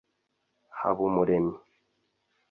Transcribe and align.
Habumuremyi 0.79 1.53